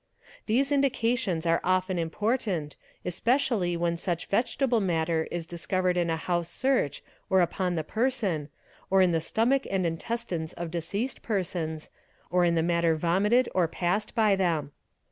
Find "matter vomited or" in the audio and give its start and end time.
12.63-13.67